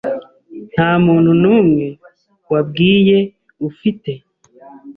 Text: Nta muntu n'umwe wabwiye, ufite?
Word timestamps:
Nta 0.73 0.89
muntu 1.05 1.31
n'umwe 1.41 1.87
wabwiye, 2.51 3.17
ufite? 3.69 4.11